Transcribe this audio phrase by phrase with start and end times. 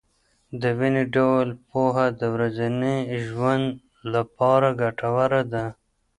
[0.61, 3.65] دویني ډول پوهه د ورځني ژوند
[4.13, 5.65] لپاره ګټوره ده.